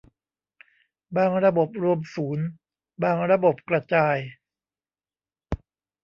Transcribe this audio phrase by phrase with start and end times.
[1.15, 2.47] บางระบบรวมศูนย์
[3.03, 4.17] บางระบบกระจาย